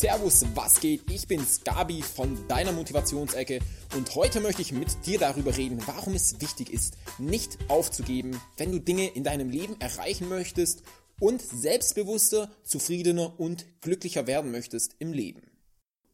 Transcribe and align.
Servus, 0.00 0.46
was 0.54 0.80
geht? 0.80 1.10
Ich 1.10 1.28
bin's, 1.28 1.62
Gabi 1.62 2.00
von 2.00 2.48
deiner 2.48 2.72
Motivationsecke 2.72 3.58
und 3.94 4.14
heute 4.14 4.40
möchte 4.40 4.62
ich 4.62 4.72
mit 4.72 4.88
dir 5.04 5.18
darüber 5.18 5.54
reden, 5.54 5.78
warum 5.84 6.14
es 6.14 6.40
wichtig 6.40 6.72
ist, 6.72 6.96
nicht 7.18 7.58
aufzugeben, 7.68 8.40
wenn 8.56 8.72
du 8.72 8.78
Dinge 8.78 9.08
in 9.08 9.24
deinem 9.24 9.50
Leben 9.50 9.78
erreichen 9.78 10.30
möchtest 10.30 10.84
und 11.20 11.42
selbstbewusster, 11.42 12.50
zufriedener 12.64 13.38
und 13.38 13.66
glücklicher 13.82 14.26
werden 14.26 14.50
möchtest 14.50 14.96
im 15.00 15.12
Leben. 15.12 15.42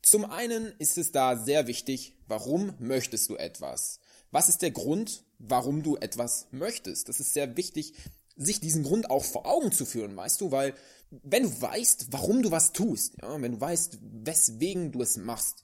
Zum 0.03 0.25
einen 0.25 0.73
ist 0.81 0.99
es 0.99 1.13
da 1.13 1.37
sehr 1.37 1.69
wichtig, 1.69 2.17
warum 2.27 2.75
möchtest 2.81 3.31
du 3.31 3.37
etwas? 3.37 4.01
Was 4.33 4.49
ist 4.49 4.63
der 4.63 4.73
Grund, 4.73 5.23
warum 5.39 5.85
du 5.85 5.97
etwas 5.97 6.49
möchtest? 6.51 7.09
Das 7.09 7.21
ist 7.21 7.35
sehr 7.35 7.57
wichtig, 7.57 7.95
sich 8.37 8.61
diesen 8.61 8.83
Grund 8.83 9.11
auch 9.11 9.25
vor 9.25 9.47
Augen 9.47 9.73
zu 9.73 9.85
führen, 9.85 10.17
weißt 10.17 10.41
du, 10.41 10.51
weil 10.51 10.75
wenn 11.11 11.45
du 11.45 11.61
weißt, 11.61 12.09
warum 12.11 12.43
du 12.43 12.51
was 12.51 12.73
tust, 12.73 13.15
ja, 13.23 13.41
wenn 13.41 13.53
du 13.53 13.61
weißt, 13.61 13.99
weswegen 14.03 14.93
du 14.93 15.03
es 15.03 15.17
machst, 15.17 15.63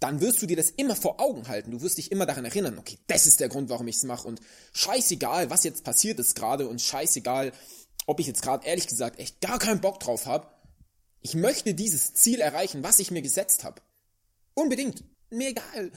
dann 0.00 0.20
wirst 0.20 0.42
du 0.42 0.46
dir 0.46 0.56
das 0.56 0.70
immer 0.70 0.96
vor 0.96 1.20
Augen 1.20 1.48
halten. 1.48 1.70
Du 1.70 1.80
wirst 1.80 1.98
dich 1.98 2.12
immer 2.12 2.26
daran 2.26 2.44
erinnern, 2.44 2.78
okay, 2.78 2.98
das 3.06 3.26
ist 3.26 3.40
der 3.40 3.48
Grund, 3.48 3.70
warum 3.70 3.88
ich 3.88 3.96
es 3.96 4.02
mache 4.04 4.28
und 4.28 4.40
scheißegal, 4.72 5.50
was 5.50 5.64
jetzt 5.64 5.84
passiert 5.84 6.18
ist 6.18 6.34
gerade 6.34 6.68
und 6.68 6.80
scheißegal, 6.80 7.52
ob 8.06 8.20
ich 8.20 8.26
jetzt 8.26 8.42
gerade 8.42 8.66
ehrlich 8.66 8.86
gesagt 8.86 9.18
echt 9.18 9.40
gar 9.40 9.58
keinen 9.58 9.80
Bock 9.80 10.00
drauf 10.00 10.26
habe. 10.26 10.46
Ich 11.20 11.34
möchte 11.34 11.74
dieses 11.74 12.12
Ziel 12.14 12.40
erreichen, 12.40 12.82
was 12.82 12.98
ich 12.98 13.10
mir 13.10 13.22
gesetzt 13.22 13.64
habe. 13.64 13.80
Unbedingt. 14.52 15.04
Mir 15.30 15.48
egal, 15.48 15.90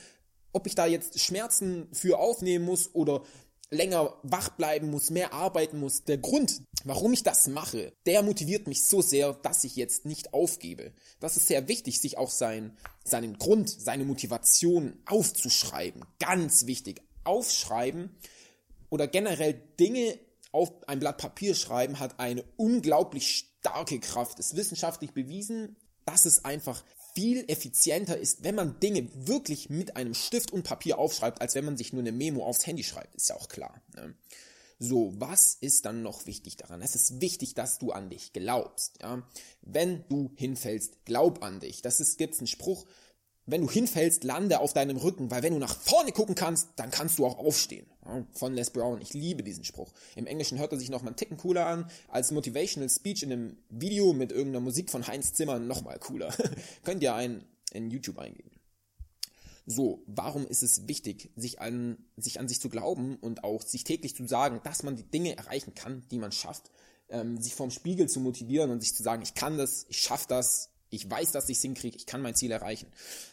ob 0.54 0.68
ich 0.68 0.74
da 0.74 0.86
jetzt 0.86 1.20
Schmerzen 1.20 1.88
für 1.92 2.18
aufnehmen 2.18 2.66
muss 2.66 2.96
oder 2.96 3.24
länger 3.70 4.18
wach 4.24 4.50
bleiben 4.50 4.90
muss, 4.90 5.10
mehr 5.10 5.34
arbeiten 5.34 5.80
muss. 5.80 6.04
Der 6.04 6.18
Grund, 6.18 6.62
warum 6.84 7.14
ich 7.14 7.24
das 7.24 7.48
mache, 7.48 7.94
der 8.06 8.24
motiviert 8.24 8.68
mich 8.68 8.86
so 8.86 9.02
sehr, 9.02 9.34
dass 9.34 9.64
ich 9.64 9.76
jetzt 9.76 10.06
nicht 10.06 10.34
aufgebe. 10.34 10.94
Das 11.20 11.38
ist 11.38 11.48
sehr 11.48 11.68
wichtig, 11.68 12.00
sich 12.00 12.18
auch 12.18 12.32
sein, 12.32 12.78
seinen 13.04 13.38
Grund, 13.38 13.70
seine 13.70 14.06
Motivation 14.06 14.98
aufzuschreiben. 15.06 16.06
Ganz 16.20 16.66
wichtig. 16.66 17.02
Aufschreiben 17.24 18.16
oder 18.90 19.08
generell 19.08 19.54
Dinge 19.80 20.18
auf 20.54 20.72
ein 20.88 21.00
Blatt 21.00 21.18
Papier 21.18 21.56
schreiben 21.56 22.00
hat 22.00 22.20
eine 22.20 22.44
unglaublich 22.56 23.48
starke 23.60 24.00
Kraft. 24.00 24.40
Ist 24.40 24.56
wissenschaftlich 24.56 25.12
bewiesen, 25.12 25.76
dass 26.06 26.26
es 26.26 26.46
einfach 26.46 26.84
viel 27.18 27.46
effizienter 27.48 28.16
ist, 28.16 28.44
wenn 28.44 28.54
man 28.54 28.80
Dinge 28.80 29.10
wirklich 29.16 29.72
mit 29.72 29.96
einem 29.96 30.14
Stift 30.14 30.52
und 30.54 30.62
Papier 30.62 31.00
aufschreibt, 31.00 31.42
als 31.42 31.56
wenn 31.56 31.66
man 31.66 31.76
sich 31.76 31.92
nur 31.92 32.04
eine 32.04 32.12
Memo 32.12 32.46
aufs 32.46 32.68
Handy 32.68 32.84
schreibt. 32.84 33.16
Ist 33.16 33.30
ja 33.30 33.36
auch 33.36 33.50
klar. 33.50 33.82
Ne? 33.96 34.14
So, 34.78 35.16
was 35.18 35.58
ist 35.60 35.88
dann 35.88 36.04
noch 36.04 36.28
wichtig 36.28 36.58
daran? 36.58 36.84
Es 36.84 36.94
ist 36.94 37.20
wichtig, 37.20 37.56
dass 37.56 37.80
du 37.80 37.92
an 37.92 38.12
dich 38.12 38.34
glaubst. 38.34 39.00
Ja? 39.02 39.28
Wenn 39.64 40.04
du 40.10 40.30
hinfällst, 40.36 41.06
glaub 41.06 41.44
an 41.44 41.60
dich. 41.60 41.82
Das 41.82 42.00
ist, 42.00 42.20
gibt's 42.20 42.38
einen 42.38 42.46
Spruch, 42.46 42.86
wenn 43.48 43.62
du 43.62 43.72
hinfällst, 43.72 44.24
lande 44.26 44.60
auf 44.60 44.74
deinem 44.74 44.98
Rücken, 44.98 45.32
weil 45.32 45.42
wenn 45.42 45.54
du 45.54 45.60
nach 45.60 45.76
vorne 45.76 46.12
gucken 46.12 46.36
kannst, 46.36 46.68
dann 46.76 46.92
kannst 46.92 47.18
du 47.18 47.26
auch 47.26 47.40
aufstehen. 47.40 47.88
Von 48.34 48.54
Les 48.54 48.70
Brown. 48.70 49.02
Ich 49.02 49.14
liebe 49.14 49.44
diesen 49.44 49.64
Spruch. 49.64 49.92
Im 50.16 50.28
Englischen 50.28 50.60
hört 50.60 50.72
er 50.72 50.80
sich 50.80 50.90
noch 50.90 51.02
mal 51.02 51.10
einen 51.10 51.16
Ticken 51.18 51.38
cooler 51.38 51.66
an. 51.66 51.90
Als 52.10 52.32
Motivational 52.32 52.90
Speech 52.90 53.24
in 53.24 53.32
einem 53.32 53.58
Video 53.70 54.14
mit 54.14 54.32
irgendeiner 54.32 54.64
Musik 54.64 54.90
von 54.90 55.08
Heinz 55.08 55.34
Zimmer 55.34 55.60
noch 55.60 55.82
mal 55.84 55.98
cooler. 55.98 56.34
Könnt 56.84 57.02
ihr 57.02 57.16
einen 57.16 57.44
in 57.74 57.90
YouTube 57.90 58.20
eingeben. 58.20 58.52
So, 59.66 60.04
warum 60.08 60.48
ist 60.48 60.64
es 60.64 60.88
wichtig, 60.88 61.30
sich 61.36 61.60
an, 61.60 61.98
sich 62.16 62.40
an 62.40 62.48
sich 62.48 62.62
zu 62.62 62.70
glauben 62.70 63.18
und 63.18 63.44
auch 63.44 63.62
sich 63.62 63.84
täglich 63.84 64.16
zu 64.16 64.26
sagen, 64.26 64.62
dass 64.64 64.84
man 64.84 64.96
die 64.96 65.04
Dinge 65.04 65.36
erreichen 65.36 65.74
kann, 65.76 66.06
die 66.10 66.20
man 66.20 66.32
schafft, 66.32 66.72
ähm, 67.10 67.42
sich 67.42 67.54
vorm 67.54 67.72
Spiegel 67.72 68.08
zu 68.08 68.22
motivieren 68.22 68.72
und 68.72 68.82
sich 68.82 68.94
zu 68.94 69.04
sagen, 69.04 69.22
ich 69.22 69.34
kann 69.34 69.58
das, 69.58 69.86
ich 69.90 70.00
schaffe 70.00 70.26
das, 70.30 70.70
ich 70.90 71.10
weiß, 71.10 71.32
dass 71.32 71.50
ich 71.50 71.58
es 71.58 71.62
hinkriege, 71.62 71.98
ich 71.98 72.06
kann 72.06 72.22
mein 72.22 72.36
Ziel 72.36 72.52
erreichen. 72.52 72.88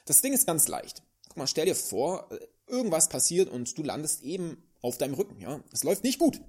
Das 0.06 0.22
Ding 0.22 0.32
ist 0.32 0.46
ganz 0.46 0.68
leicht. 0.68 1.02
Guck 1.28 1.36
mal, 1.36 1.46
stell 1.46 1.66
dir 1.66 1.74
vor, 1.74 2.28
äh, 2.30 2.38
irgendwas 2.66 3.08
passiert 3.08 3.48
und 3.48 3.76
du 3.76 3.82
landest 3.82 4.22
eben 4.22 4.62
auf 4.80 4.98
deinem 4.98 5.14
Rücken, 5.14 5.40
ja. 5.40 5.60
Es 5.72 5.84
läuft 5.84 6.04
nicht 6.04 6.18
gut. 6.18 6.40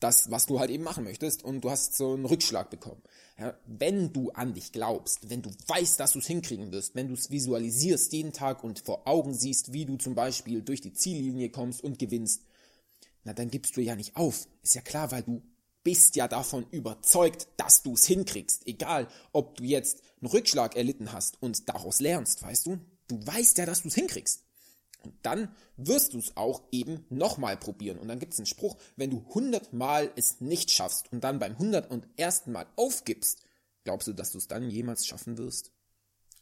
Das, 0.00 0.30
was 0.30 0.46
du 0.46 0.58
halt 0.58 0.70
eben 0.70 0.82
machen 0.82 1.04
möchtest 1.04 1.44
und 1.44 1.62
du 1.62 1.70
hast 1.70 1.96
so 1.96 2.14
einen 2.14 2.24
Rückschlag 2.24 2.70
bekommen. 2.70 3.00
Ja, 3.38 3.56
wenn 3.66 4.12
du 4.12 4.30
an 4.32 4.52
dich 4.52 4.72
glaubst, 4.72 5.30
wenn 5.30 5.42
du 5.42 5.50
weißt, 5.68 5.98
dass 5.98 6.12
du 6.12 6.18
es 6.18 6.26
hinkriegen 6.26 6.72
wirst, 6.72 6.94
wenn 6.94 7.08
du 7.08 7.14
es 7.14 7.30
visualisierst 7.30 8.12
jeden 8.12 8.32
Tag 8.32 8.62
und 8.62 8.80
vor 8.80 9.06
Augen 9.06 9.34
siehst, 9.34 9.72
wie 9.72 9.86
du 9.86 9.96
zum 9.96 10.14
Beispiel 10.14 10.62
durch 10.62 10.80
die 10.80 10.92
Ziellinie 10.92 11.50
kommst 11.50 11.82
und 11.82 11.98
gewinnst, 11.98 12.42
na 13.24 13.32
dann 13.32 13.50
gibst 13.50 13.76
du 13.76 13.80
ja 13.80 13.94
nicht 13.94 14.16
auf. 14.16 14.48
Ist 14.62 14.74
ja 14.74 14.80
klar, 14.80 15.12
weil 15.12 15.22
du 15.22 15.42
bist 15.84 16.16
ja 16.16 16.28
davon 16.28 16.66
überzeugt, 16.70 17.48
dass 17.56 17.82
du 17.82 17.94
es 17.94 18.06
hinkriegst. 18.06 18.66
Egal, 18.66 19.08
ob 19.32 19.56
du 19.56 19.64
jetzt 19.64 20.02
einen 20.20 20.30
Rückschlag 20.30 20.76
erlitten 20.76 21.12
hast 21.12 21.40
und 21.40 21.68
daraus 21.68 22.00
lernst, 22.00 22.42
weißt 22.42 22.66
du? 22.66 22.78
Du 23.08 23.26
weißt 23.26 23.58
ja, 23.58 23.66
dass 23.66 23.82
du 23.82 23.88
es 23.88 23.94
hinkriegst. 23.94 24.44
Und 25.02 25.14
dann 25.22 25.54
wirst 25.76 26.14
du 26.14 26.18
es 26.18 26.36
auch 26.36 26.62
eben 26.70 27.04
nochmal 27.10 27.56
probieren. 27.56 27.98
Und 27.98 28.08
dann 28.08 28.20
gibt 28.20 28.32
es 28.32 28.38
einen 28.38 28.46
Spruch, 28.46 28.76
wenn 28.96 29.10
du 29.10 29.24
hundertmal 29.34 30.12
es 30.16 30.40
nicht 30.40 30.70
schaffst 30.70 31.10
und 31.12 31.24
dann 31.24 31.38
beim 31.38 31.58
hundert 31.58 31.90
und 31.90 32.06
ersten 32.16 32.52
Mal 32.52 32.66
aufgibst, 32.76 33.42
glaubst 33.84 34.06
du, 34.06 34.12
dass 34.12 34.30
du 34.30 34.38
es 34.38 34.46
dann 34.46 34.70
jemals 34.70 35.06
schaffen 35.06 35.38
wirst? 35.38 35.72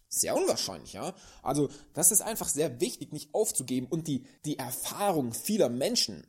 Sehr 0.08 0.36
unwahrscheinlich, 0.36 0.92
ja. 0.92 1.14
Also, 1.42 1.70
das 1.94 2.10
ist 2.10 2.20
einfach 2.20 2.48
sehr 2.48 2.80
wichtig, 2.80 3.12
nicht 3.12 3.32
aufzugeben. 3.32 3.86
Und 3.86 4.08
die, 4.08 4.26
die 4.44 4.58
Erfahrung 4.58 5.32
vieler 5.32 5.68
Menschen 5.68 6.26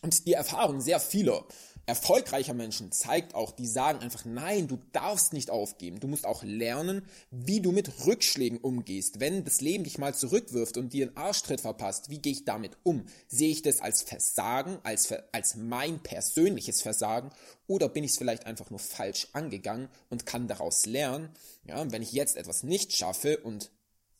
und 0.00 0.26
die 0.26 0.32
Erfahrung 0.32 0.80
sehr 0.80 0.98
vieler 0.98 1.44
erfolgreicher 1.86 2.54
Menschen 2.54 2.92
zeigt 2.92 3.34
auch, 3.34 3.50
die 3.50 3.66
sagen 3.66 3.98
einfach, 3.98 4.24
nein, 4.24 4.68
du 4.68 4.78
darfst 4.92 5.32
nicht 5.32 5.50
aufgeben. 5.50 6.00
Du 6.00 6.06
musst 6.06 6.24
auch 6.24 6.42
lernen, 6.44 7.02
wie 7.30 7.60
du 7.60 7.72
mit 7.72 8.06
Rückschlägen 8.06 8.58
umgehst. 8.58 9.20
Wenn 9.20 9.44
das 9.44 9.60
Leben 9.60 9.84
dich 9.84 9.98
mal 9.98 10.14
zurückwirft 10.14 10.76
und 10.76 10.92
dir 10.92 11.08
einen 11.08 11.16
Arschtritt 11.16 11.60
verpasst, 11.60 12.08
wie 12.08 12.18
gehe 12.18 12.32
ich 12.32 12.44
damit 12.44 12.76
um? 12.84 13.04
Sehe 13.26 13.50
ich 13.50 13.62
das 13.62 13.80
als 13.80 14.02
Versagen, 14.02 14.78
als, 14.84 15.12
als 15.32 15.56
mein 15.56 16.00
persönliches 16.00 16.82
Versagen 16.82 17.30
oder 17.66 17.88
bin 17.88 18.04
ich 18.04 18.12
es 18.12 18.18
vielleicht 18.18 18.46
einfach 18.46 18.70
nur 18.70 18.78
falsch 18.78 19.28
angegangen 19.32 19.88
und 20.08 20.24
kann 20.24 20.46
daraus 20.46 20.86
lernen? 20.86 21.30
Ja, 21.64 21.90
wenn 21.90 22.02
ich 22.02 22.12
jetzt 22.12 22.36
etwas 22.36 22.62
nicht 22.62 22.96
schaffe 22.96 23.38
und 23.38 23.70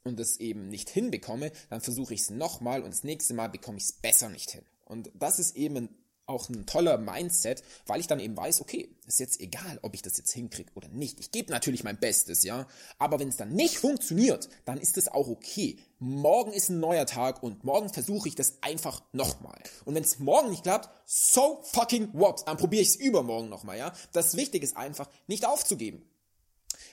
und 0.04 0.18
es 0.18 0.38
eben 0.38 0.68
nicht 0.68 0.90
hinbekomme, 0.90 1.52
dann 1.70 1.80
versuche 1.80 2.14
ich 2.14 2.22
es 2.22 2.30
nochmal 2.30 2.82
und 2.82 2.92
das 2.92 3.04
nächste 3.04 3.34
Mal 3.34 3.46
bekomme 3.46 3.78
ich 3.78 3.84
es 3.84 3.92
besser 3.92 4.30
nicht 4.30 4.50
hin. 4.50 4.64
Und 4.84 5.12
das 5.14 5.38
ist 5.38 5.56
eben 5.56 5.76
ein 5.76 5.88
auch 6.26 6.48
ein 6.48 6.66
toller 6.66 6.98
Mindset, 6.98 7.62
weil 7.86 8.00
ich 8.00 8.06
dann 8.06 8.20
eben 8.20 8.36
weiß, 8.36 8.60
okay, 8.60 8.94
ist 9.06 9.20
jetzt 9.20 9.40
egal, 9.40 9.78
ob 9.82 9.94
ich 9.94 10.02
das 10.02 10.16
jetzt 10.16 10.32
hinkriege 10.32 10.70
oder 10.74 10.88
nicht. 10.88 11.20
Ich 11.20 11.30
gebe 11.32 11.50
natürlich 11.50 11.84
mein 11.84 11.98
Bestes, 11.98 12.44
ja. 12.44 12.66
Aber 12.98 13.18
wenn 13.18 13.28
es 13.28 13.36
dann 13.36 13.52
nicht 13.52 13.78
funktioniert, 13.78 14.48
dann 14.64 14.78
ist 14.78 14.96
es 14.96 15.08
auch 15.08 15.28
okay. 15.28 15.78
Morgen 15.98 16.52
ist 16.52 16.68
ein 16.68 16.80
neuer 16.80 17.06
Tag 17.06 17.42
und 17.42 17.64
morgen 17.64 17.88
versuche 17.88 18.28
ich 18.28 18.34
das 18.34 18.58
einfach 18.60 19.02
nochmal. 19.12 19.60
Und 19.84 19.94
wenn 19.94 20.04
es 20.04 20.18
morgen 20.18 20.50
nicht 20.50 20.62
klappt, 20.62 20.88
so 21.04 21.60
fucking 21.64 22.10
what? 22.12 22.46
Dann 22.46 22.56
probiere 22.56 22.82
ich 22.82 22.88
es 22.88 22.96
übermorgen 22.96 23.48
nochmal, 23.48 23.78
ja. 23.78 23.92
Das 24.12 24.36
Wichtige 24.36 24.64
ist 24.64 24.76
einfach, 24.76 25.08
nicht 25.26 25.44
aufzugeben. 25.44 26.08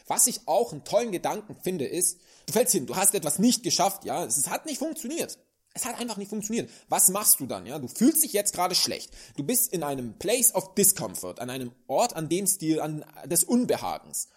Was 0.07 0.25
ich 0.25 0.41
auch 0.47 0.71
einen 0.71 0.83
tollen 0.83 1.11
Gedanken 1.11 1.55
finde, 1.61 1.85
ist, 1.85 2.19
du 2.47 2.53
fällst 2.53 2.73
hin, 2.73 2.87
du 2.87 2.95
hast 2.95 3.13
etwas 3.13 3.37
nicht 3.37 3.61
geschafft, 3.61 4.05
ja. 4.05 4.25
Es 4.25 4.47
hat 4.49 4.65
nicht 4.65 4.79
funktioniert. 4.79 5.37
Es 5.73 5.85
hat 5.85 5.99
einfach 5.99 6.17
nicht 6.17 6.29
funktioniert. 6.29 6.69
Was 6.89 7.09
machst 7.09 7.39
du 7.39 7.45
dann? 7.45 7.65
Ja, 7.65 7.79
du 7.79 7.87
fühlst 7.87 8.23
dich 8.23 8.33
jetzt 8.33 8.53
gerade 8.53 8.75
schlecht. 8.75 9.11
Du 9.37 9.43
bist 9.43 9.71
in 9.71 9.83
einem 9.83 10.17
Place 10.17 10.53
of 10.55 10.73
Discomfort, 10.75 11.39
an 11.39 11.49
einem 11.49 11.71
Ort, 11.87 12.15
an 12.15 12.27
dem 12.27 12.47
Stil 12.47 12.81
an 12.81 13.05
des 13.25 13.43
Unbehagens. 13.43 14.29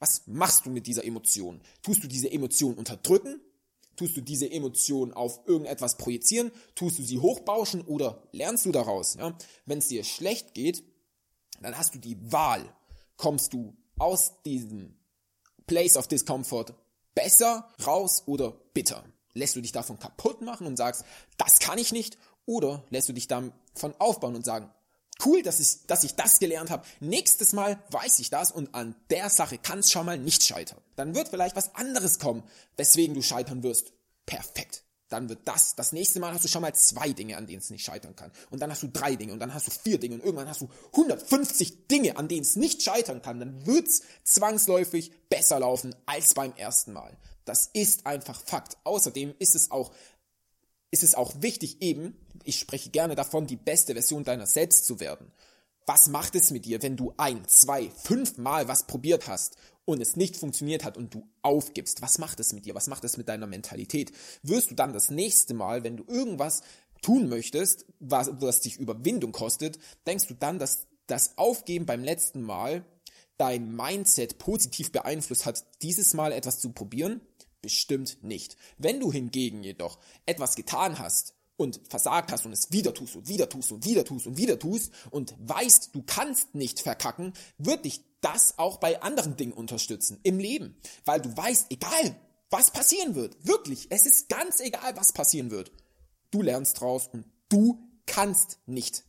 Was 0.00 0.22
machst 0.26 0.66
du 0.66 0.70
mit 0.70 0.86
dieser 0.86 1.04
Emotion? 1.04 1.60
Tust 1.82 2.02
du 2.02 2.08
diese 2.08 2.30
Emotion 2.30 2.74
unterdrücken? 2.74 3.40
Tust 3.96 4.16
du 4.16 4.20
diese 4.20 4.50
Emotion 4.50 5.12
auf 5.12 5.40
irgendetwas 5.46 5.96
projizieren? 5.96 6.50
Tust 6.74 6.98
du 6.98 7.04
sie 7.04 7.18
hochbauschen 7.18 7.82
oder 7.82 8.22
lernst 8.32 8.66
du 8.66 8.72
daraus? 8.72 9.14
Ja? 9.14 9.36
Wenn 9.66 9.78
es 9.78 9.88
dir 9.88 10.02
schlecht 10.02 10.54
geht, 10.54 10.82
dann 11.60 11.78
hast 11.78 11.94
du 11.94 11.98
die 11.98 12.16
Wahl. 12.32 12.64
Kommst 13.16 13.52
du 13.52 13.76
aus 13.98 14.42
diesem 14.44 14.96
Place 15.66 15.96
of 15.96 16.08
Discomfort 16.08 16.74
besser 17.14 17.68
raus 17.86 18.24
oder 18.26 18.50
bitter? 18.74 19.04
Lässt 19.34 19.56
du 19.56 19.60
dich 19.60 19.72
davon 19.72 19.98
kaputt 19.98 20.42
machen 20.42 20.66
und 20.66 20.76
sagst, 20.76 21.04
das 21.38 21.58
kann 21.58 21.78
ich 21.78 21.92
nicht? 21.92 22.18
Oder 22.46 22.84
lässt 22.90 23.08
du 23.08 23.12
dich 23.12 23.28
davon 23.28 23.94
aufbauen 23.98 24.36
und 24.36 24.44
sagen, 24.44 24.70
cool, 25.24 25.42
dass 25.42 25.60
ich, 25.60 25.86
dass 25.86 26.04
ich 26.04 26.14
das 26.14 26.38
gelernt 26.38 26.70
habe. 26.70 26.84
Nächstes 27.00 27.52
Mal 27.52 27.82
weiß 27.90 28.18
ich 28.18 28.30
das 28.30 28.50
und 28.50 28.74
an 28.74 28.94
der 29.10 29.30
Sache 29.30 29.58
kann 29.58 29.78
es 29.78 29.90
schon 29.90 30.06
mal 30.06 30.18
nicht 30.18 30.44
scheitern. 30.44 30.80
Dann 30.96 31.14
wird 31.14 31.28
vielleicht 31.28 31.56
was 31.56 31.74
anderes 31.74 32.18
kommen, 32.18 32.42
weswegen 32.76 33.14
du 33.14 33.22
scheitern 33.22 33.62
wirst. 33.62 33.92
Perfekt. 34.26 34.84
Dann 35.08 35.28
wird 35.28 35.40
das, 35.46 35.76
das 35.76 35.92
nächste 35.92 36.20
Mal 36.20 36.32
hast 36.32 36.44
du 36.44 36.48
schon 36.48 36.62
mal 36.62 36.74
zwei 36.74 37.12
Dinge, 37.12 37.36
an 37.36 37.46
denen 37.46 37.58
es 37.58 37.68
nicht 37.68 37.84
scheitern 37.84 38.16
kann. 38.16 38.32
Und 38.50 38.62
dann 38.62 38.70
hast 38.70 38.82
du 38.82 38.88
drei 38.88 39.14
Dinge 39.14 39.34
und 39.34 39.40
dann 39.40 39.52
hast 39.52 39.66
du 39.66 39.70
vier 39.70 39.98
Dinge 39.98 40.14
und 40.14 40.24
irgendwann 40.24 40.48
hast 40.48 40.62
du 40.62 40.70
150 40.92 41.86
Dinge, 41.86 42.16
an 42.16 42.28
denen 42.28 42.40
es 42.40 42.56
nicht 42.56 42.82
scheitern 42.82 43.20
kann. 43.20 43.38
Dann 43.38 43.66
wird's 43.66 44.02
zwangsläufig 44.24 45.12
besser 45.28 45.60
laufen 45.60 45.94
als 46.06 46.32
beim 46.32 46.54
ersten 46.56 46.94
Mal. 46.94 47.14
Das 47.44 47.70
ist 47.72 48.06
einfach 48.06 48.40
Fakt. 48.44 48.76
Außerdem 48.84 49.34
ist 49.38 49.54
es 49.54 49.70
auch, 49.70 49.92
ist 50.90 51.02
es 51.02 51.14
auch 51.14 51.32
wichtig 51.40 51.82
eben, 51.82 52.16
ich 52.44 52.58
spreche 52.58 52.90
gerne 52.90 53.14
davon, 53.14 53.46
die 53.46 53.56
beste 53.56 53.94
Version 53.94 54.24
deiner 54.24 54.46
selbst 54.46 54.86
zu 54.86 55.00
werden. 55.00 55.32
Was 55.86 56.08
macht 56.08 56.34
es 56.36 56.50
mit 56.50 56.64
dir, 56.64 56.82
wenn 56.82 56.96
du 56.96 57.12
ein, 57.16 57.46
zwei, 57.48 57.90
fünf 57.90 58.38
Mal 58.38 58.68
was 58.68 58.86
probiert 58.86 59.26
hast 59.26 59.56
und 59.84 60.00
es 60.00 60.16
nicht 60.16 60.36
funktioniert 60.36 60.84
hat 60.84 60.96
und 60.96 61.12
du 61.14 61.28
aufgibst? 61.42 62.02
Was 62.02 62.18
macht 62.18 62.38
es 62.38 62.52
mit 62.52 62.66
dir? 62.66 62.74
Was 62.74 62.86
macht 62.86 63.04
es 63.04 63.16
mit 63.16 63.28
deiner 63.28 63.48
Mentalität? 63.48 64.12
Wirst 64.42 64.70
du 64.70 64.74
dann 64.74 64.92
das 64.92 65.10
nächste 65.10 65.54
Mal, 65.54 65.82
wenn 65.82 65.96
du 65.96 66.04
irgendwas 66.06 66.62
tun 67.02 67.28
möchtest, 67.28 67.84
was, 67.98 68.30
was 68.40 68.60
dich 68.60 68.78
Überwindung 68.78 69.32
kostet, 69.32 69.78
denkst 70.06 70.28
du 70.28 70.34
dann, 70.34 70.60
dass 70.60 70.86
das 71.08 71.36
Aufgeben 71.36 71.84
beim 71.84 72.04
letzten 72.04 72.42
Mal 72.42 72.84
dein 73.42 73.74
Mindset 73.74 74.38
positiv 74.38 74.92
beeinflusst 74.92 75.46
hat, 75.46 75.64
dieses 75.82 76.14
Mal 76.14 76.30
etwas 76.30 76.60
zu 76.60 76.70
probieren? 76.70 77.20
Bestimmt 77.60 78.22
nicht. 78.22 78.56
Wenn 78.78 79.00
du 79.00 79.10
hingegen 79.10 79.64
jedoch 79.64 79.98
etwas 80.26 80.54
getan 80.54 81.00
hast 81.00 81.34
und 81.56 81.80
versagt 81.88 82.30
hast 82.30 82.46
und 82.46 82.52
es 82.52 82.70
wieder 82.70 82.94
tust 82.94 83.16
und 83.16 83.26
wieder 83.26 83.48
tust 83.48 83.72
und 83.72 83.84
wieder 83.84 84.04
tust 84.04 84.28
und 84.28 84.36
wieder 84.36 84.60
tust 84.60 84.92
und 85.10 85.34
weißt, 85.40 85.90
du 85.92 86.04
kannst 86.06 86.54
nicht 86.54 86.78
verkacken, 86.78 87.32
wird 87.58 87.84
dich 87.84 88.04
das 88.20 88.60
auch 88.60 88.76
bei 88.76 89.02
anderen 89.02 89.36
Dingen 89.36 89.52
unterstützen 89.52 90.20
im 90.22 90.38
Leben, 90.38 90.76
weil 91.04 91.20
du 91.20 91.36
weißt, 91.36 91.66
egal 91.70 92.14
was 92.48 92.70
passieren 92.70 93.16
wird, 93.16 93.44
wirklich, 93.44 93.88
es 93.90 94.06
ist 94.06 94.28
ganz 94.28 94.60
egal, 94.60 94.94
was 94.96 95.12
passieren 95.12 95.50
wird. 95.50 95.72
Du 96.30 96.42
lernst 96.42 96.80
draus 96.80 97.08
und 97.08 97.24
du 97.48 97.88
kannst 98.06 98.60
nicht 98.66 99.02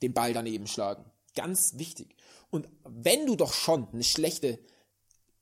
den 0.00 0.12
Ball 0.12 0.32
daneben 0.32 0.68
schlagen. 0.68 1.10
Ganz 1.34 1.74
wichtig. 1.76 2.14
Und 2.50 2.68
wenn 2.84 3.26
du 3.26 3.36
doch 3.36 3.52
schon 3.52 3.88
eine 3.92 4.04
schlechte 4.04 4.58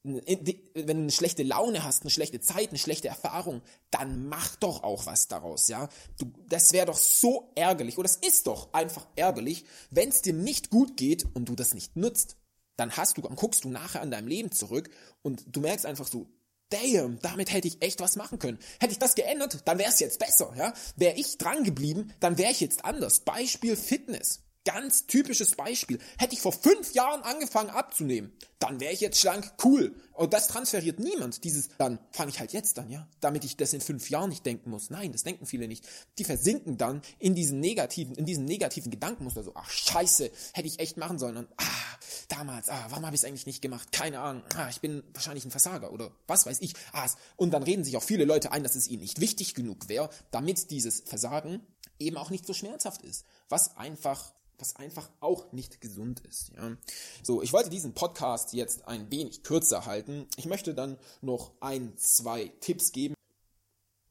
wenn 0.04 0.96
du 0.96 1.02
eine 1.02 1.10
schlechte 1.10 1.42
Laune 1.42 1.84
hast, 1.84 2.02
eine 2.02 2.10
schlechte 2.10 2.40
Zeit, 2.40 2.70
eine 2.70 2.78
schlechte 2.78 3.08
Erfahrung, 3.08 3.62
dann 3.90 4.28
mach 4.28 4.56
doch 4.56 4.82
auch 4.82 5.06
was 5.06 5.28
daraus, 5.28 5.68
ja. 5.68 5.88
Du, 6.18 6.32
das 6.48 6.72
wäre 6.72 6.86
doch 6.86 6.96
so 6.96 7.50
ärgerlich, 7.54 7.98
oder 7.98 8.08
es 8.08 8.16
ist 8.16 8.46
doch 8.46 8.72
einfach 8.72 9.06
ärgerlich, 9.16 9.64
wenn 9.90 10.08
es 10.08 10.22
dir 10.22 10.32
nicht 10.32 10.70
gut 10.70 10.96
geht 10.96 11.26
und 11.34 11.48
du 11.48 11.54
das 11.54 11.74
nicht 11.74 11.96
nutzt. 11.96 12.36
Dann 12.76 12.96
hast 12.96 13.18
du, 13.18 13.22
dann 13.22 13.34
guckst 13.34 13.64
du 13.64 13.70
nachher 13.70 14.00
an 14.00 14.10
deinem 14.10 14.28
Leben 14.28 14.52
zurück 14.52 14.88
und 15.22 15.44
du 15.48 15.60
merkst 15.60 15.84
einfach 15.84 16.06
so, 16.06 16.28
damn, 16.70 17.18
damit 17.20 17.52
hätte 17.52 17.66
ich 17.66 17.82
echt 17.82 18.00
was 18.00 18.16
machen 18.16 18.38
können. 18.38 18.58
Hätte 18.78 18.92
ich 18.92 18.98
das 18.98 19.16
geändert, 19.16 19.62
dann 19.64 19.78
wäre 19.78 19.90
es 19.90 19.98
jetzt 19.98 20.20
besser, 20.20 20.54
ja. 20.56 20.72
Wäre 20.96 21.16
ich 21.16 21.38
dran 21.38 21.64
geblieben, 21.64 22.12
dann 22.20 22.38
wäre 22.38 22.52
ich 22.52 22.60
jetzt 22.60 22.84
anders. 22.84 23.20
Beispiel 23.20 23.76
Fitness. 23.76 24.42
Ganz 24.68 25.06
typisches 25.06 25.56
Beispiel. 25.56 25.98
Hätte 26.18 26.34
ich 26.34 26.42
vor 26.42 26.52
fünf 26.52 26.92
Jahren 26.92 27.22
angefangen 27.22 27.70
abzunehmen, 27.70 28.30
dann 28.58 28.80
wäre 28.80 28.92
ich 28.92 29.00
jetzt 29.00 29.18
schlank, 29.18 29.50
cool. 29.64 29.94
Und 30.12 30.34
das 30.34 30.48
transferiert 30.48 30.98
niemand. 30.98 31.42
Dieses, 31.42 31.70
dann 31.78 31.98
fange 32.12 32.32
ich 32.32 32.38
halt 32.38 32.52
jetzt 32.52 32.78
an, 32.78 32.90
ja. 32.90 33.08
Damit 33.20 33.46
ich 33.46 33.56
das 33.56 33.72
in 33.72 33.80
fünf 33.80 34.10
Jahren 34.10 34.28
nicht 34.28 34.44
denken 34.44 34.68
muss. 34.68 34.90
Nein, 34.90 35.12
das 35.12 35.22
denken 35.22 35.46
viele 35.46 35.68
nicht. 35.68 35.88
Die 36.18 36.24
versinken 36.24 36.76
dann 36.76 37.00
in 37.18 37.34
diesen 37.34 37.60
negativen, 37.60 38.14
in 38.16 38.26
diesen 38.26 38.44
negativen 38.44 38.90
Gedankenmuster. 38.90 39.42
So, 39.42 39.52
ach 39.54 39.70
scheiße, 39.70 40.30
hätte 40.52 40.68
ich 40.68 40.80
echt 40.80 40.98
machen 40.98 41.18
sollen. 41.18 41.38
Und, 41.38 41.48
ah, 41.56 41.98
damals, 42.28 42.68
ah, 42.68 42.88
warum 42.90 43.06
habe 43.06 43.16
ich 43.16 43.22
es 43.22 43.24
eigentlich 43.24 43.46
nicht 43.46 43.62
gemacht? 43.62 43.90
Keine 43.90 44.20
Ahnung. 44.20 44.42
Ah, 44.54 44.68
ich 44.68 44.82
bin 44.82 45.02
wahrscheinlich 45.14 45.46
ein 45.46 45.50
Versager 45.50 45.94
oder 45.94 46.10
was 46.26 46.44
weiß 46.44 46.58
ich. 46.60 46.74
Ah, 46.92 47.08
und 47.36 47.52
dann 47.52 47.62
reden 47.62 47.84
sich 47.84 47.96
auch 47.96 48.02
viele 48.02 48.26
Leute 48.26 48.52
ein, 48.52 48.64
dass 48.64 48.74
es 48.74 48.86
ihnen 48.86 49.00
nicht 49.00 49.18
wichtig 49.18 49.54
genug 49.54 49.88
wäre, 49.88 50.10
damit 50.30 50.70
dieses 50.70 51.00
Versagen 51.00 51.66
eben 51.98 52.18
auch 52.18 52.28
nicht 52.28 52.44
so 52.44 52.52
schmerzhaft 52.52 53.00
ist. 53.00 53.24
Was 53.48 53.78
einfach 53.78 54.34
was 54.58 54.76
einfach 54.76 55.08
auch 55.20 55.52
nicht 55.52 55.80
gesund 55.80 56.20
ist. 56.20 56.50
Ja. 56.56 56.76
So, 57.22 57.42
ich 57.42 57.52
wollte 57.52 57.70
diesen 57.70 57.94
Podcast 57.94 58.52
jetzt 58.52 58.86
ein 58.86 59.10
wenig 59.10 59.42
kürzer 59.42 59.86
halten. 59.86 60.26
Ich 60.36 60.46
möchte 60.46 60.74
dann 60.74 60.98
noch 61.20 61.52
ein, 61.60 61.96
zwei 61.96 62.52
Tipps 62.60 62.92
geben. 62.92 63.14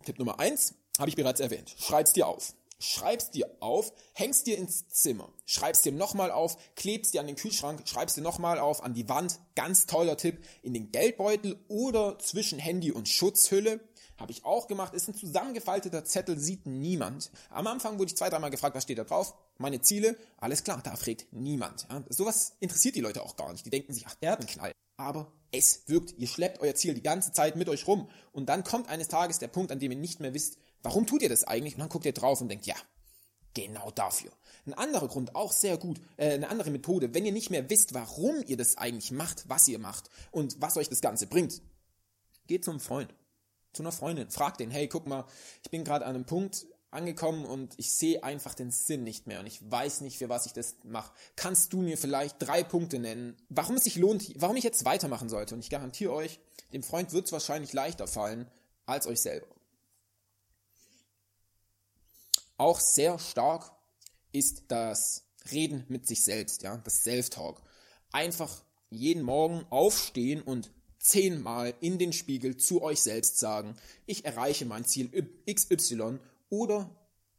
Tipp 0.05 0.19
Nummer 0.19 0.39
eins 0.39 0.75
habe 0.99 1.09
ich 1.09 1.15
bereits 1.15 1.39
erwähnt. 1.39 1.75
Schreib's 1.77 2.13
dir 2.13 2.27
auf. 2.27 2.53
Schreib's 2.79 3.31
dir 3.31 3.49
auf, 3.59 3.91
hängst 4.13 4.45
dir 4.45 4.55
ins 4.55 4.88
Zimmer, 4.89 5.33
schreib's 5.47 5.81
dir 5.81 5.91
nochmal 5.91 6.29
auf, 6.29 6.57
klebst 6.75 7.11
dir 7.11 7.21
an 7.21 7.25
den 7.25 7.35
Kühlschrank, 7.35 7.81
schreib's 7.85 8.13
dir 8.13 8.21
nochmal 8.21 8.59
auf, 8.59 8.83
an 8.83 8.94
die 8.94 9.09
Wand, 9.09 9.39
ganz 9.55 9.88
toller 9.88 10.15
Tipp, 10.15 10.45
in 10.61 10.75
den 10.75 10.91
Geldbeutel 10.91 11.57
oder 11.69 12.19
zwischen 12.19 12.59
Handy 12.59 12.91
und 12.91 13.09
Schutzhülle. 13.09 13.79
Habe 14.18 14.31
ich 14.31 14.46
auch 14.46 14.68
gemacht, 14.68 14.94
ist 14.96 15.08
ein 15.08 15.16
zusammengefalteter 15.16 16.04
Zettel, 16.04 16.40
sieht 16.40 16.66
niemand. 16.66 17.30
Am 17.50 17.68
Anfang 17.68 18.00
wurde 18.00 18.10
ich 18.10 18.18
zwei, 18.18 18.30
dreimal 18.30 18.50
gefragt, 18.50 18.75
was 18.75 18.84
steht 18.84 18.98
da 18.98 19.04
drauf? 19.04 19.36
Meine 19.58 19.81
Ziele, 19.81 20.18
alles 20.38 20.64
klar, 20.64 20.81
da 20.84 20.96
fragt 20.96 21.28
niemand. 21.31 21.88
Ja, 21.90 22.04
sowas 22.10 22.56
interessiert 22.60 22.96
die 22.96 23.02
Leute 23.02 23.22
auch 23.22 23.36
gar 23.36 23.52
nicht. 23.52 23.66
Die 23.66 23.69
denken 23.69 23.94
sich, 23.94 24.08
ach, 24.08 24.16
der 24.16 24.31
hat 24.31 24.40
einen 24.40 24.50
Knall. 24.50 24.72
Aber 24.98 25.31
es 25.52 25.84
wirkt. 25.86 26.16
Ihr 26.18 26.28
schleppt 26.28 26.62
euer 26.62 26.74
Ziel 26.74 26.96
die 26.96 27.04
ganze 27.04 27.31
Zeit 27.31 27.56
mit 27.56 27.69
euch 27.69 27.86
rum. 27.86 28.10
Und 28.31 28.50
dann 28.50 28.64
kommt 28.64 28.90
eines 28.90 29.08
Tages 29.08 29.38
der 29.38 29.48
Punkt, 29.48 29.72
an 29.72 29.80
dem 29.80 29.92
ihr 29.92 29.98
nicht 29.98 30.19
mehr 30.19 30.34
wisst, 30.34 30.58
warum 30.81 31.06
tut 31.06 31.22
ihr 31.22 31.30
das 31.30 31.44
eigentlich? 31.44 31.75
Und 31.75 31.81
dann 31.81 31.90
guckt 31.90 32.06
ihr 32.06 32.14
drauf 32.14 32.42
und 32.42 32.50
denkt, 32.50 32.66
ja, 32.66 32.75
genau 33.54 33.92
dafür. 33.92 34.31
Ein 34.66 34.74
anderer 34.74 35.08
Grund, 35.08 35.36
auch 35.36 35.52
sehr 35.52 35.78
gut, 35.78 36.02
äh, 36.18 36.34
eine 36.34 36.50
andere 36.50 36.72
Methode, 36.72 37.14
wenn 37.14 37.25
ihr 37.25 37.31
nicht 37.31 37.52
mehr 37.52 37.69
wisst, 37.69 37.94
warum 37.94 38.44
ihr 38.48 38.58
das 38.58 38.78
eigentlich 38.78 39.12
macht, 39.12 39.48
was 39.48 39.68
ihr 39.68 39.80
macht 39.80 40.10
und 40.31 40.60
was 40.60 40.75
euch 40.75 40.90
das 40.90 41.02
Ganze 41.02 41.28
bringt, 41.28 41.62
geht 42.48 42.66
zum 42.66 42.80
Freund 42.80 43.14
zu 43.77 43.83
einer 43.83 43.91
Freundin, 43.91 44.29
frag 44.29 44.57
den, 44.57 44.71
hey, 44.71 44.88
guck 44.88 45.07
mal, 45.07 45.25
ich 45.63 45.71
bin 45.71 45.83
gerade 45.83 46.06
an 46.06 46.15
einem 46.15 46.25
Punkt 46.25 46.65
angekommen 46.89 47.45
und 47.45 47.74
ich 47.77 47.94
sehe 47.94 48.24
einfach 48.24 48.53
den 48.53 48.71
Sinn 48.71 49.03
nicht 49.03 49.27
mehr 49.27 49.39
und 49.39 49.45
ich 49.45 49.59
weiß 49.69 50.01
nicht, 50.01 50.18
für 50.18 50.29
was 50.29 50.45
ich 50.45 50.53
das 50.53 50.75
mache. 50.83 51.13
Kannst 51.35 51.74
du 51.74 51.81
mir 51.81 51.97
vielleicht 51.97 52.38
drei 52.39 52.63
Punkte 52.63 53.00
nennen, 53.00 53.38
warum 53.50 53.75
es 53.75 53.83
sich 53.83 53.97
lohnt, 53.97 54.31
warum 54.41 54.56
ich 54.56 54.63
jetzt 54.63 54.85
weitermachen 54.85 55.29
sollte? 55.29 55.53
Und 55.56 55.62
ich 55.62 55.69
garantiere 55.69 56.13
euch, 56.13 56.39
dem 56.74 56.83
Freund 56.83 57.13
wird 57.13 57.25
es 57.25 57.31
wahrscheinlich 57.31 57.74
leichter 57.74 58.07
fallen 58.07 58.50
als 58.85 59.06
euch 59.06 59.21
selber. 59.21 59.47
Auch 62.57 62.80
sehr 62.80 63.19
stark 63.19 63.71
ist 64.31 64.63
das 64.69 65.23
Reden 65.51 65.85
mit 65.89 66.07
sich 66.07 66.23
selbst, 66.23 66.63
ja, 66.63 66.77
das 66.77 67.03
Self-Talk. 67.03 67.62
Einfach 68.12 68.63
jeden 68.89 69.23
Morgen 69.23 69.65
aufstehen 69.69 70.41
und 70.41 70.71
zehnmal 70.99 71.73
in 71.81 71.97
den 71.97 72.13
Spiegel 72.13 72.57
zu 72.57 72.81
euch 72.81 73.01
selbst 73.01 73.39
sagen, 73.39 73.75
ich 74.05 74.25
erreiche 74.25 74.65
mein 74.65 74.85
Ziel 74.85 75.09
XY 75.51 76.19
oder 76.49 76.89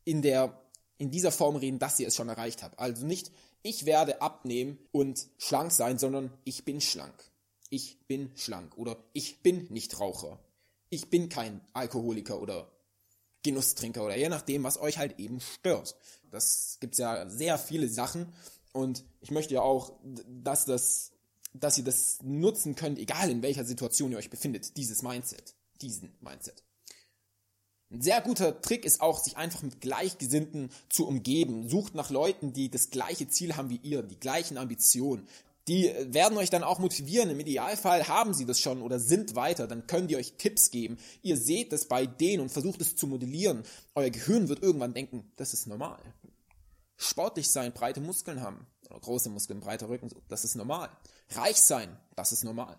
in 0.05 0.23
der 0.23 0.63
in 1.01 1.11
dieser 1.13 1.31
Form 1.31 1.55
reden, 1.55 1.79
dass 1.79 2.01
ihr 2.01 2.09
es 2.09 2.17
schon 2.17 2.29
erreicht 2.29 2.63
habt. 2.65 2.79
Also 2.79 3.07
nicht 3.07 3.31
ich 3.63 3.87
werde 3.87 4.23
abnehmen 4.23 4.79
und 4.93 5.29
schlank 5.37 5.73
sein, 5.73 5.99
sondern 5.99 6.33
ich 6.45 6.65
bin 6.65 6.81
schlank. 6.81 7.31
Ich 7.71 8.07
bin 8.07 8.31
schlank 8.37 8.77
oder 8.77 8.97
ich 9.13 9.43
bin 9.43 9.67
nicht 9.71 9.99
Raucher. 10.01 10.39
Ich 10.91 11.11
bin 11.11 11.29
kein 11.29 11.61
Alkoholiker 11.73 12.41
oder 12.41 12.71
Genusstrinker 13.43 14.05
oder 14.05 14.17
je 14.17 14.29
nachdem, 14.29 14.65
was 14.65 14.81
euch 14.81 14.99
halt 14.99 15.19
eben 15.19 15.41
stört. 15.41 15.97
Das 16.31 16.79
gibt's 16.81 16.99
ja 16.99 17.29
sehr 17.29 17.59
viele 17.59 17.89
Sachen 17.89 18.33
und 18.73 19.05
ich 19.21 19.31
möchte 19.31 19.55
ja 19.55 19.61
auch, 19.61 19.99
dass 20.43 20.65
das 20.65 21.13
dass 21.61 21.79
ihr 21.79 21.85
das 21.85 22.19
nutzen 22.23 22.75
könnt, 22.75 22.99
egal 22.99 23.31
in 23.31 23.43
welcher 23.43 23.65
Situation 23.65 24.13
ihr 24.13 24.19
euch 24.19 24.31
befindet, 24.31 24.77
dieses 24.77 25.03
Mindset, 25.03 25.55
diesen 25.81 26.17
Mindset. 26.21 26.63
Ein 27.91 28.03
sehr 28.03 28.21
guter 28.21 28.61
Trick 28.61 28.85
ist 28.85 29.01
auch, 29.01 29.19
sich 29.19 29.39
einfach 29.39 29.63
mit 29.63 29.81
Gleichgesinnten 29.81 30.71
zu 30.91 31.07
umgeben. 31.07 31.69
Sucht 31.71 31.95
nach 31.95 32.11
Leuten, 32.11 32.53
die 32.53 32.71
das 32.71 32.91
gleiche 32.91 33.29
Ziel 33.29 33.57
haben 33.57 33.71
wie 33.71 33.81
ihr, 33.83 34.03
die 34.03 34.21
gleichen 34.21 34.59
Ambitionen. 34.59 35.27
Die 35.69 35.91
werden 36.01 36.37
euch 36.37 36.51
dann 36.51 36.65
auch 36.65 36.79
motivieren. 36.79 37.31
Im 37.31 37.41
Idealfall 37.41 38.09
haben 38.09 38.35
sie 38.35 38.45
das 38.45 38.61
schon 38.61 38.83
oder 38.83 38.99
sind 38.99 39.37
weiter. 39.37 39.67
Dann 39.67 39.87
können 39.87 40.09
die 40.09 40.17
euch 40.17 40.35
Tipps 40.35 40.71
geben. 40.71 40.99
Ihr 41.23 41.37
seht 41.37 41.73
es 41.73 41.87
bei 41.89 42.07
denen 42.07 42.43
und 42.43 42.51
versucht 42.51 42.81
es 42.81 42.97
zu 42.97 43.07
modellieren. 43.07 43.63
Euer 43.95 44.11
Gehirn 44.11 44.49
wird 44.49 44.63
irgendwann 44.63 44.95
denken, 44.95 45.31
das 45.37 45.55
ist 45.55 45.67
normal. 45.67 45.99
Sportlich 47.01 47.49
sein, 47.49 47.73
breite 47.73 48.01
Muskeln 48.01 48.43
haben 48.43 48.67
oder 48.91 48.99
große 48.99 49.31
Muskeln, 49.31 49.61
breiter 49.61 49.89
Rücken, 49.89 50.11
das 50.29 50.45
ist 50.45 50.57
normal. 50.57 50.91
Reich 51.31 51.57
sein, 51.57 51.97
das 52.17 52.33
ist 52.33 52.43
normal. 52.43 52.77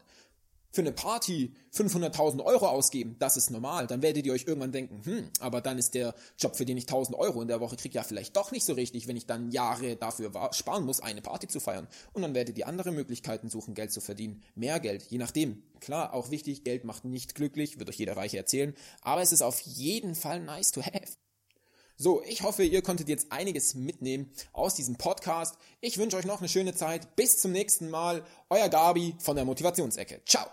Für 0.71 0.81
eine 0.81 0.91
Party 0.91 1.55
500.000 1.73 2.43
Euro 2.43 2.67
ausgeben, 2.67 3.15
das 3.17 3.37
ist 3.37 3.49
normal. 3.49 3.87
Dann 3.87 4.03
werdet 4.03 4.25
ihr 4.27 4.33
euch 4.33 4.45
irgendwann 4.45 4.71
denken, 4.71 5.01
hm, 5.03 5.29
aber 5.39 5.61
dann 5.61 5.79
ist 5.79 5.95
der 5.95 6.13
Job, 6.37 6.55
für 6.55 6.65
den 6.65 6.77
ich 6.77 6.83
1000 6.83 7.17
Euro 7.17 7.41
in 7.41 7.47
der 7.47 7.59
Woche 7.59 7.75
kriege, 7.75 7.95
ja 7.95 8.03
vielleicht 8.03 8.35
doch 8.35 8.51
nicht 8.51 8.65
so 8.65 8.73
richtig, 8.73 9.07
wenn 9.07 9.15
ich 9.15 9.25
dann 9.25 9.49
Jahre 9.51 9.95
dafür 9.95 10.31
sparen 10.51 10.85
muss, 10.85 10.99
eine 10.99 11.21
Party 11.21 11.47
zu 11.47 11.59
feiern. 11.59 11.87
Und 12.13 12.21
dann 12.21 12.35
werdet 12.35 12.57
ihr 12.57 12.67
andere 12.67 12.91
Möglichkeiten 12.91 13.49
suchen, 13.49 13.73
Geld 13.73 13.91
zu 13.91 14.01
verdienen. 14.01 14.43
Mehr 14.53 14.79
Geld, 14.79 15.03
je 15.09 15.17
nachdem. 15.17 15.63
Klar, 15.79 16.13
auch 16.13 16.29
wichtig, 16.29 16.63
Geld 16.63 16.83
macht 16.83 17.03
nicht 17.03 17.33
glücklich, 17.33 17.79
wird 17.79 17.89
euch 17.89 17.97
jeder 17.97 18.17
Reiche 18.17 18.37
erzählen. 18.37 18.75
Aber 19.01 19.21
es 19.21 19.31
ist 19.31 19.41
auf 19.41 19.61
jeden 19.61 20.13
Fall 20.13 20.39
nice 20.41 20.71
to 20.71 20.83
have. 20.83 21.17
So, 22.01 22.23
ich 22.23 22.43
hoffe, 22.43 22.63
ihr 22.63 22.81
konntet 22.81 23.09
jetzt 23.09 23.29
einiges 23.29 23.75
mitnehmen 23.75 24.31
aus 24.53 24.73
diesem 24.73 24.95
Podcast. 24.95 25.57
Ich 25.81 25.97
wünsche 25.97 26.15
euch 26.15 26.23
noch 26.23 26.39
eine 26.39 26.47
schöne 26.47 26.73
Zeit. 26.73 27.17
Bis 27.17 27.39
zum 27.39 27.51
nächsten 27.51 27.89
Mal. 27.89 28.23
Euer 28.49 28.69
Gabi 28.69 29.15
von 29.19 29.35
der 29.35 29.43
Motivationsecke. 29.43 30.21
Ciao. 30.25 30.47